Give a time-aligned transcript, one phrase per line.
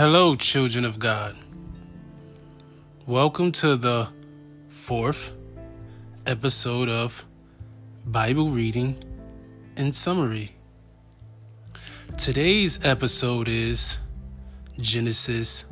[0.00, 1.36] Hello, children of God.
[3.04, 4.08] Welcome to the
[4.68, 5.34] fourth
[6.24, 7.26] episode of
[8.06, 8.96] Bible Reading
[9.76, 10.52] and Summary.
[12.16, 13.98] Today's episode is
[14.78, 15.66] Genesis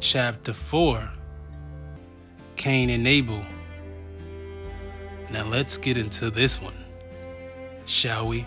[0.00, 1.10] chapter 4
[2.56, 3.44] Cain and Abel.
[5.30, 6.86] Now let's get into this one,
[7.84, 8.46] shall we?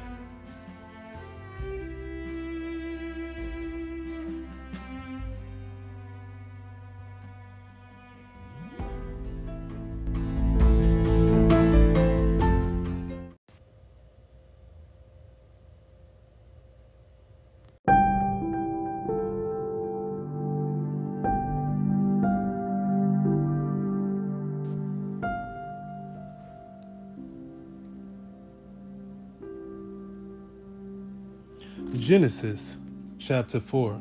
[32.05, 32.77] Genesis
[33.17, 33.99] chapter 4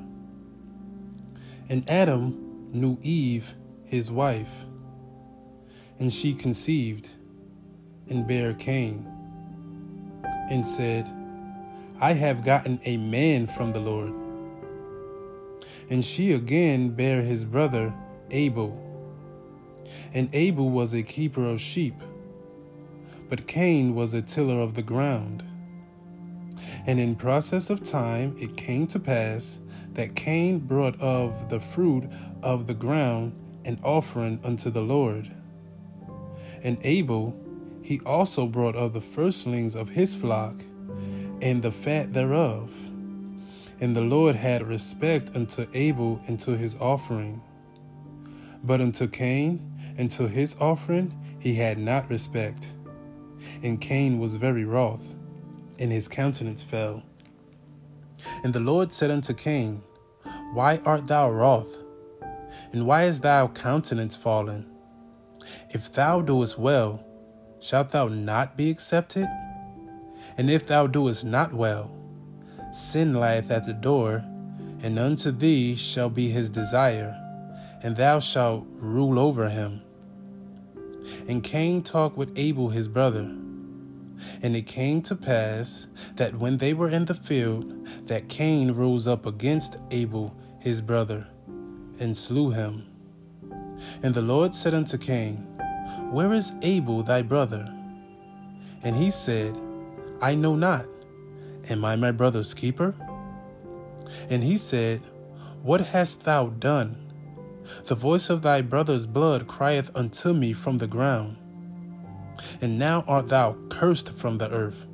[1.70, 4.66] And Adam knew Eve, his wife,
[5.98, 7.08] and she conceived
[8.10, 9.10] and bare Cain,
[10.50, 11.08] and said,
[11.98, 14.12] I have gotten a man from the Lord.
[15.88, 17.94] And she again bare his brother
[18.30, 18.78] Abel.
[20.12, 21.96] And Abel was a keeper of sheep,
[23.30, 25.42] but Cain was a tiller of the ground.
[26.86, 29.58] And in process of time it came to pass
[29.94, 32.04] that Cain brought of the fruit
[32.42, 35.34] of the ground an offering unto the Lord.
[36.62, 37.40] And Abel
[37.82, 40.54] he also brought of the firstlings of his flock
[41.42, 42.70] and the fat thereof.
[43.80, 47.42] And the Lord had respect unto Abel and to his offering.
[48.62, 52.68] But unto Cain and to his offering he had not respect.
[53.62, 55.13] And Cain was very wroth
[55.78, 57.02] and his countenance fell.
[58.42, 59.82] And the Lord said unto Cain,
[60.52, 61.78] Why art thou wroth?
[62.72, 64.66] And why is thy countenance fallen?
[65.70, 67.04] If thou doest well,
[67.60, 69.28] shalt thou not be accepted?
[70.36, 71.90] And if thou doest not well,
[72.72, 74.24] sin lieth at the door,
[74.82, 77.16] and unto thee shall be his desire,
[77.82, 79.82] and thou shalt rule over him.
[81.28, 83.30] And Cain talked with Abel his brother.
[84.42, 85.86] And it came to pass
[86.16, 91.26] that when they were in the field, that Cain rose up against Abel his brother,
[91.98, 92.86] and slew him.
[94.02, 95.36] And the Lord said unto Cain,
[96.10, 97.70] Where is Abel thy brother?
[98.82, 99.58] And he said,
[100.22, 100.86] I know not.
[101.68, 102.94] Am I my brother's keeper?
[104.30, 105.02] And he said,
[105.62, 106.96] What hast thou done?
[107.84, 111.36] The voice of thy brother's blood crieth unto me from the ground.
[112.60, 114.86] And now art thou cursed from the earth,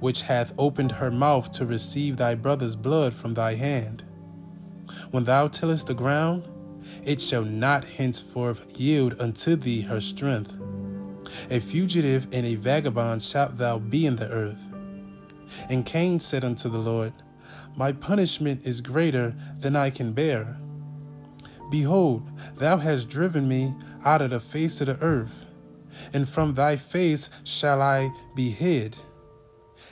[0.00, 4.04] which hath opened her mouth to receive thy brother's blood from thy hand.
[5.10, 6.48] When thou tillest the ground,
[7.04, 10.58] it shall not henceforth yield unto thee her strength.
[11.50, 14.66] A fugitive and a vagabond shalt thou be in the earth.
[15.68, 17.12] And Cain said unto the Lord,
[17.76, 20.58] My punishment is greater than I can bear.
[21.70, 23.74] Behold, thou hast driven me
[24.04, 25.46] out of the face of the earth
[26.12, 28.96] and from thy face shall I be hid.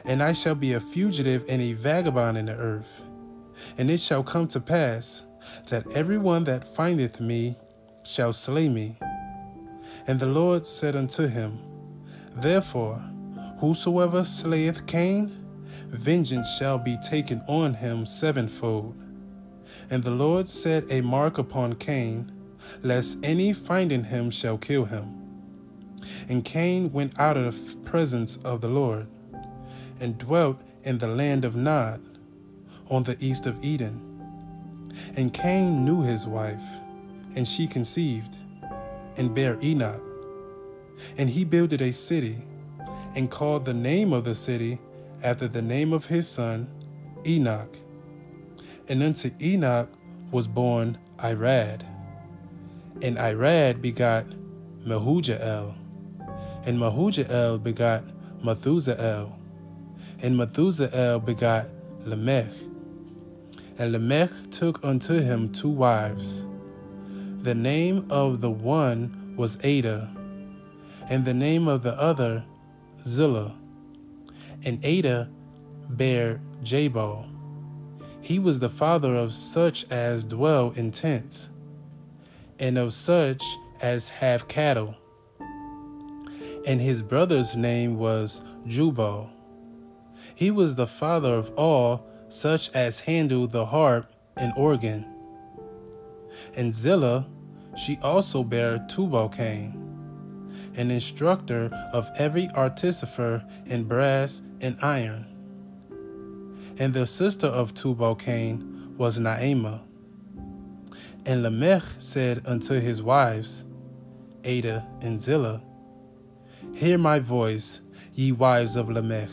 [0.04, 3.03] And I shall be a fugitive and a vagabond in the earth.
[3.76, 5.22] And it shall come to pass
[5.69, 7.56] that every one that findeth me
[8.04, 8.97] shall slay me.
[10.06, 11.58] And the Lord said unto him,
[12.37, 13.03] Therefore,
[13.58, 15.44] whosoever slayeth Cain,
[15.88, 18.97] vengeance shall be taken on him sevenfold.
[19.91, 22.32] And the Lord set a mark upon Cain,
[22.82, 25.18] lest any finding him shall kill him.
[26.28, 29.06] And Cain went out of the presence of the Lord
[30.00, 32.00] and dwelt in the land of Nod
[32.88, 34.04] on the east of Eden.
[35.16, 36.62] And Cain knew his wife,
[37.34, 38.36] and she conceived
[39.16, 40.02] and bare Enoch.
[41.16, 42.43] And he builded a city
[43.14, 44.78] and called the name of the city
[45.22, 46.69] after the name of his son
[47.26, 47.76] Enoch.
[48.88, 49.90] And unto Enoch
[50.31, 51.82] was born Irad.
[53.02, 54.25] And Irad begot
[54.87, 55.77] Mehujael.
[56.69, 58.05] And Mehujael begot
[58.44, 59.32] Methusael.
[60.20, 61.67] And Methusael begot
[62.05, 62.53] Lamech.
[63.79, 66.44] And Lamech took unto him two wives.
[67.41, 70.11] The name of the one was Adah,
[71.09, 72.44] and the name of the other
[73.03, 73.55] Zillah.
[74.62, 75.26] And Adah
[75.88, 77.25] bare Jabal.
[78.21, 81.49] He was the father of such as dwell in tents,
[82.59, 83.43] and of such
[83.81, 84.97] as have cattle
[86.69, 89.31] and his brother's name was Jubal.
[90.35, 95.06] He was the father of all such as handle the harp and organ.
[96.55, 97.26] And Zillah,
[97.75, 99.73] she also bare Tubal Cain,
[100.76, 105.25] an instructor of every artificer in brass and iron.
[106.79, 109.81] And the sister of Tubal Cain was Naamah.
[111.25, 113.64] And Lamech said unto his wives,
[114.44, 115.62] Adah and Zillah,
[116.78, 117.80] Hear my voice,
[118.14, 119.30] ye wives of Lamech.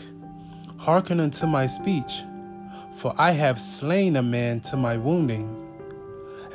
[0.80, 2.24] Hearken unto my speech,
[2.98, 5.56] for I have slain a man to my wounding,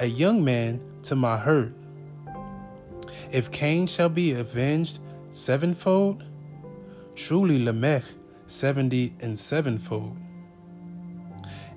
[0.00, 1.72] a young man to my hurt.
[3.30, 4.98] If Cain shall be avenged
[5.30, 6.24] sevenfold,
[7.14, 8.02] truly Lamech
[8.48, 10.16] seventy and sevenfold.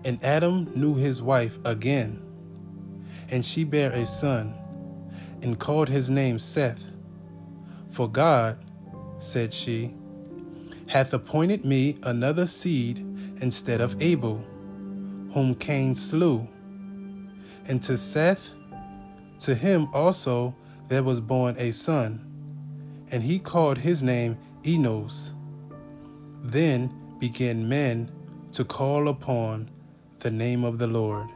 [0.03, 2.19] And Adam knew his wife again,
[3.29, 4.55] and she bare a son,
[5.43, 6.85] and called his name Seth.
[7.91, 8.57] For God,
[9.23, 9.93] said she,
[10.87, 12.99] hath appointed me another seed
[13.41, 14.43] instead of Abel,
[15.33, 16.47] whom Cain slew.
[17.65, 18.51] And to Seth,
[19.39, 20.55] to him also
[20.89, 22.25] there was born a son,
[23.11, 25.33] and he called his name Enos.
[26.43, 28.11] Then began men
[28.51, 29.69] to call upon
[30.19, 31.29] the name of the Lord.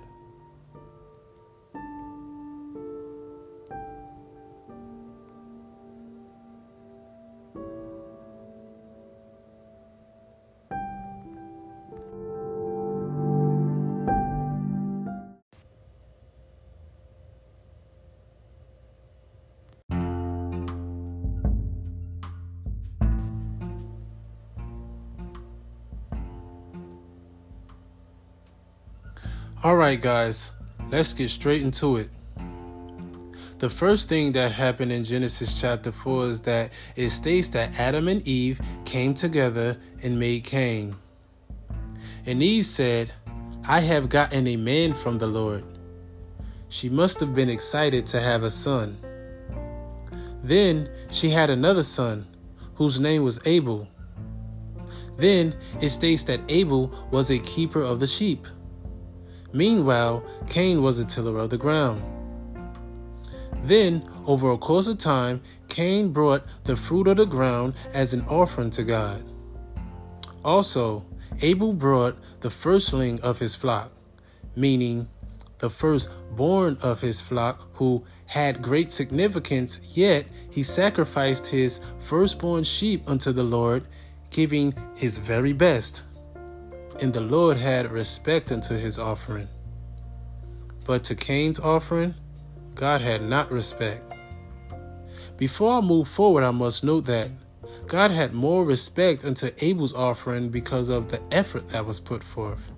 [29.67, 30.51] All right, guys,
[30.91, 32.09] let's get straight into it.
[33.57, 38.07] The first thing that happened in Genesis chapter 4 is that it states that Adam
[38.07, 40.95] and Eve came together and made Cain.
[42.25, 43.11] And Eve said,
[43.67, 45.65] I have gotten a man from the Lord.
[46.69, 48.97] She must have been excited to have a son.
[50.43, 52.25] Then she had another son,
[52.75, 53.89] whose name was Abel.
[55.17, 58.47] Then it states that Abel was a keeper of the sheep.
[59.57, 62.03] Meanwhile, Cain was a tiller of the ground.
[63.63, 68.23] Then, over a course of time, Cain brought the fruit of the ground as an
[68.29, 69.23] offering to God.
[70.45, 71.03] Also,
[71.41, 73.91] Abel brought the firstling of his flock,
[74.55, 75.07] meaning
[75.57, 83.09] the firstborn of his flock, who had great significance, yet he sacrificed his firstborn sheep
[83.09, 83.87] unto the Lord,
[84.29, 86.03] giving his very best
[87.01, 89.47] and the Lord had respect unto his offering.
[90.85, 92.15] But to Cain's offering,
[92.75, 94.03] God had not respect.
[95.37, 97.29] Before I move forward, I must note that
[97.85, 102.71] God had more respect unto Abel's offering because of the effort that was put forth.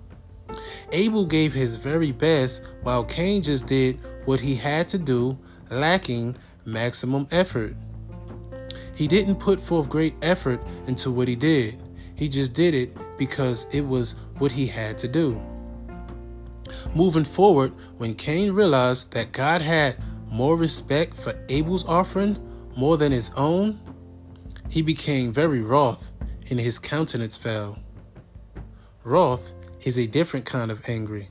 [0.92, 5.38] Abel gave his very best, while Cain just did what he had to do,
[5.70, 7.74] lacking maximum effort.
[8.94, 11.80] He didn't put forth great effort into what he did.
[12.16, 15.38] He just did it because it was what he had to do.
[16.94, 22.38] Moving forward, when Cain realized that God had more respect for Abel's offering
[22.78, 23.78] more than his own,
[24.70, 26.10] he became very wroth
[26.48, 27.78] and his countenance fell.
[29.04, 31.28] Wroth is a different kind of angry.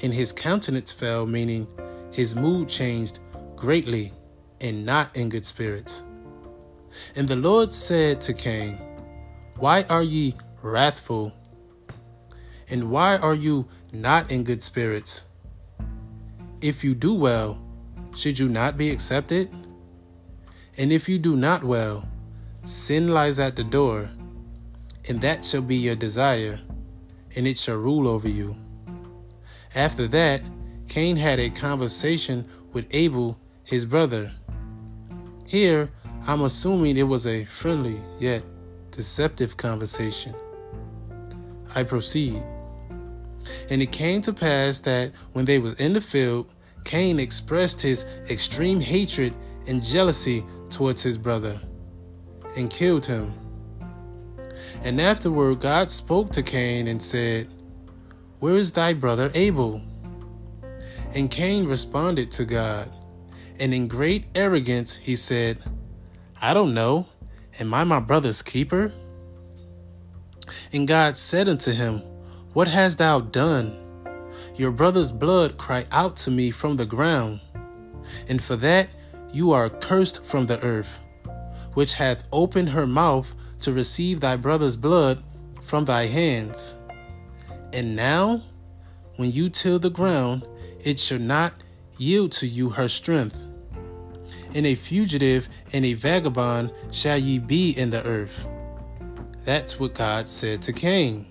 [0.00, 1.66] And his countenance fell, meaning
[2.10, 3.18] his mood changed
[3.54, 4.14] greatly
[4.62, 6.02] and not in good spirits.
[7.14, 8.78] And the Lord said to Cain,
[9.58, 10.34] why are ye
[10.70, 11.32] wrathful?
[12.68, 15.24] And why are you not in good spirits?
[16.60, 17.60] If you do well,
[18.14, 19.50] should you not be accepted?
[20.76, 22.08] And if you do not well,
[22.62, 24.10] sin lies at the door,
[25.08, 26.60] and that shall be your desire,
[27.36, 28.56] and it shall rule over you.
[29.74, 30.42] After that,
[30.88, 34.32] Cain had a conversation with Abel, his brother.
[35.46, 35.90] Here,
[36.26, 38.42] I'm assuming it was a friendly yet
[38.90, 40.34] deceptive conversation.
[41.76, 42.42] I proceed.
[43.70, 46.50] And it came to pass that when they were in the field,
[46.84, 49.34] Cain expressed his extreme hatred
[49.66, 51.60] and jealousy towards his brother
[52.56, 53.34] and killed him.
[54.82, 57.48] And afterward, God spoke to Cain and said,
[58.40, 59.82] Where is thy brother Abel?
[61.14, 62.90] And Cain responded to God,
[63.58, 65.58] and in great arrogance he said,
[66.40, 67.06] I don't know.
[67.58, 68.92] Am I my brother's keeper?
[70.72, 72.02] And God said unto him,
[72.52, 73.76] What hast thou done?
[74.54, 77.40] Your brother's blood cry out to me from the ground,
[78.28, 78.88] and for that
[79.32, 80.98] you are cursed from the earth,
[81.74, 85.22] which hath opened her mouth to receive thy brother's blood
[85.62, 86.74] from thy hands.
[87.72, 88.42] And now,
[89.16, 90.46] when you till the ground,
[90.82, 91.52] it shall not
[91.98, 93.36] yield to you her strength.
[94.54, 98.46] And a fugitive and a vagabond shall ye be in the earth.
[99.46, 101.24] That's what God said to Cain.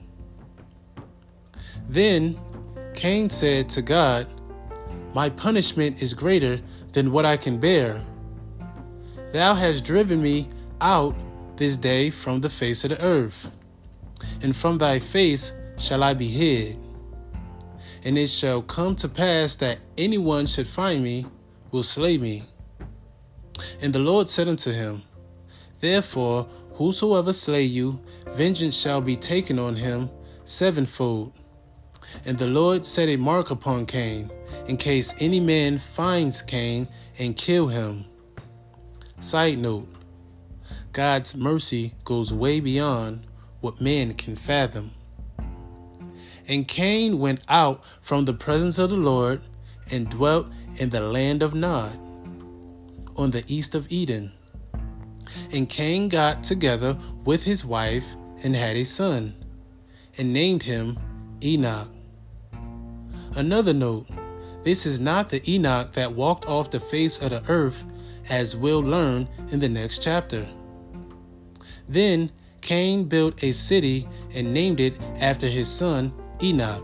[1.90, 2.40] Then
[2.94, 4.26] Cain said to God,
[5.14, 6.62] My punishment is greater
[6.94, 8.02] than what I can bear.
[9.34, 10.48] Thou hast driven me
[10.80, 11.14] out
[11.58, 13.52] this day from the face of the earth,
[14.42, 16.80] and from thy face shall I be hid.
[18.02, 21.26] And it shall come to pass that anyone should find me
[21.70, 22.44] will slay me.
[23.82, 25.04] And the Lord said unto him,
[25.82, 30.10] Therefore, whosoever slay you, vengeance shall be taken on him
[30.44, 31.34] sevenfold.
[32.24, 34.32] And the Lord set a mark upon Cain,
[34.68, 38.06] in case any man finds Cain and kill him.
[39.20, 39.88] Side note
[40.92, 43.26] God's mercy goes way beyond
[43.60, 44.92] what man can fathom.
[46.48, 49.42] And Cain went out from the presence of the Lord
[49.90, 51.98] and dwelt in the land of Nod,
[53.16, 54.32] on the east of Eden.
[55.52, 58.06] And Cain got together with his wife
[58.44, 59.36] and had a son,
[60.18, 61.00] and named him
[61.44, 61.90] Enoch.
[63.36, 64.08] Another note
[64.64, 67.84] this is not the Enoch that walked off the face of the earth,
[68.30, 70.48] as we'll learn in the next chapter.
[71.88, 76.84] Then Cain built a city and named it after his son Enoch,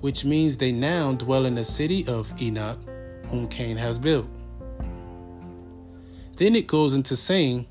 [0.00, 2.80] which means they now dwell in the city of Enoch,
[3.28, 4.26] whom Cain has built.
[6.36, 7.66] Then it goes into saying,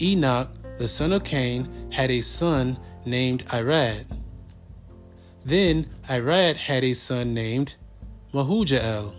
[0.00, 4.04] Enoch, the son of Cain, had a son named Irad.
[5.44, 7.74] Then Irad had a son named
[8.34, 9.14] Mehujael.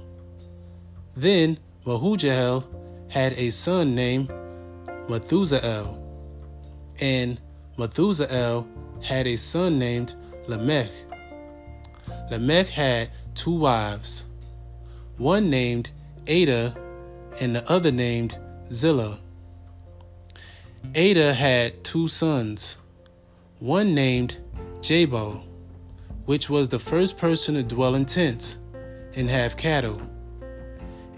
[1.15, 2.63] Then Mehujael
[3.09, 4.29] had a son named
[5.07, 5.97] Methusael.
[6.99, 7.41] And
[7.77, 8.67] Methusael
[9.01, 10.13] had a son named
[10.47, 10.91] Lamech.
[12.29, 14.25] Lamech had two wives,
[15.17, 15.89] one named
[16.27, 16.75] Adah
[17.39, 18.38] and the other named
[18.71, 19.19] Zillah.
[20.95, 22.77] Adah had two sons,
[23.59, 24.38] one named
[24.81, 25.43] Jabal
[26.29, 28.59] which was the first person to dwell in tents
[29.15, 29.99] and have cattle,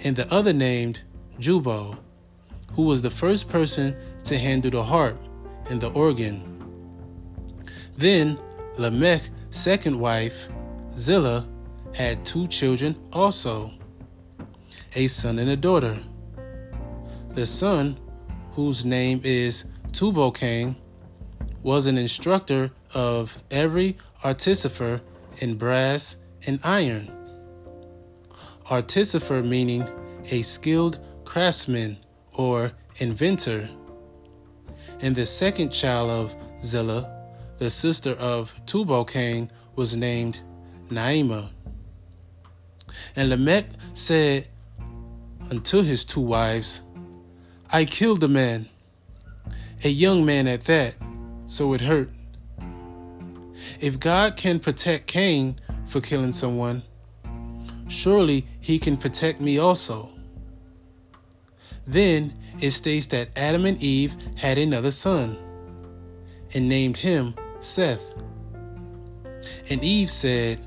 [0.05, 1.01] and the other named
[1.37, 1.97] Jubal,
[2.71, 3.93] who was the first person
[4.23, 5.21] to handle the harp
[5.69, 6.41] and the organ.
[7.97, 8.39] Then
[8.77, 10.47] Lamech's second wife,
[10.97, 11.45] Zillah,
[11.93, 13.69] had two children also,
[14.95, 15.99] a son and a daughter.
[17.33, 17.97] The son,
[18.51, 20.75] whose name is Tubal Cain,
[21.63, 25.01] was an instructor of every artificer
[25.37, 27.09] in brass and iron.
[28.69, 29.87] Artificer meaning
[30.25, 31.97] a skilled craftsman
[32.33, 33.69] or inventor.
[34.99, 37.09] And the second child of Zillah,
[37.59, 40.37] the sister of Tubal Cain, was named
[40.89, 41.49] Naamah.
[43.15, 44.49] And Lamech said
[45.49, 46.81] unto his two wives,
[47.73, 48.67] I killed a man,
[49.81, 50.93] a young man at that,
[51.47, 52.09] so it hurt.
[53.79, 56.83] If God can protect Cain for killing someone,
[57.87, 60.09] surely he can protect me also.
[61.87, 65.37] Then it states that Adam and Eve had another son
[66.53, 68.15] and named him Seth.
[69.69, 70.59] And Eve said,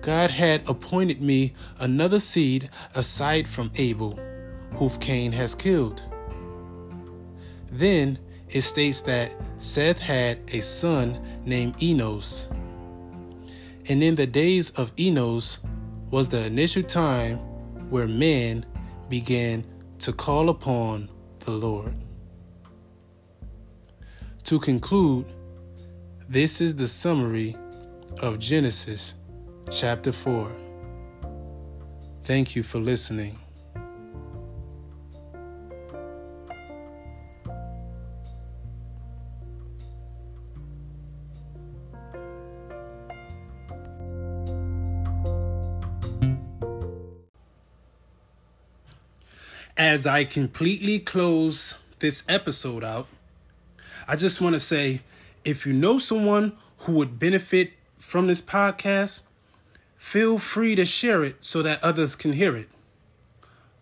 [0.00, 4.18] God had appointed me another seed aside from Abel,
[4.76, 6.02] whom Cain has killed.
[7.70, 12.48] Then it states that Seth had a son named Enos.
[13.88, 15.58] And in the days of Enos
[16.10, 17.38] was the initial time
[17.90, 18.64] where men
[19.08, 19.64] began
[20.00, 21.08] to call upon
[21.40, 21.94] the Lord.
[24.44, 25.26] To conclude,
[26.28, 27.56] this is the summary
[28.20, 29.14] of Genesis
[29.70, 30.50] chapter 4.
[32.24, 33.38] Thank you for listening.
[49.78, 53.06] As I completely close this episode out,
[54.08, 55.02] I just want to say
[55.44, 59.22] if you know someone who would benefit from this podcast,
[59.96, 62.68] feel free to share it so that others can hear it.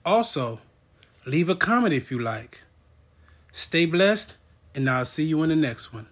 [0.05, 0.61] Also,
[1.25, 2.61] leave a comment if you like.
[3.51, 4.35] Stay blessed,
[4.75, 6.07] and I'll see you in the next one.